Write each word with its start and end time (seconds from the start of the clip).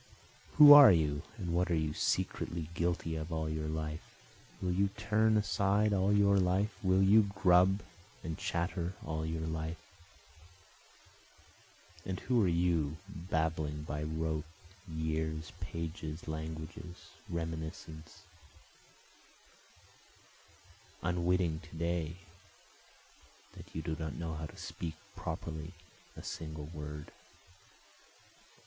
(Who 0.55 0.73
are 0.73 0.91
you? 0.91 1.21
and 1.37 1.53
what 1.53 1.69
are 1.69 1.75
you 1.75 1.93
secretly 1.93 2.69
guilty 2.73 3.15
of 3.15 3.31
all 3.31 3.47
your 3.47 3.67
life? 3.67 4.01
Will 4.59 4.71
you 4.71 4.87
turn 4.97 5.37
aside 5.37 5.93
all 5.93 6.11
your 6.11 6.39
life? 6.39 6.75
will 6.81 7.03
you 7.03 7.29
grub 7.35 7.83
and 8.23 8.35
chatter 8.35 8.93
all 9.05 9.23
your 9.27 9.45
life? 9.45 9.77
And 12.03 12.19
who 12.21 12.43
are 12.43 12.47
you, 12.47 12.97
blabbing 13.07 13.83
by 13.83 14.01
rote, 14.01 14.45
years, 14.91 15.51
pages, 15.59 16.27
languages, 16.27 17.09
reminiscences, 17.29 18.23
Unwitting 21.03 21.59
to 21.69 21.75
day 21.77 22.15
that 23.53 23.75
you 23.75 23.83
do 23.83 23.95
not 23.99 24.15
know 24.15 24.33
how 24.33 24.47
to 24.47 24.57
speak 24.57 24.95
properly 25.15 25.73
a 26.17 26.23
single 26.23 26.65
word?) 26.73 27.11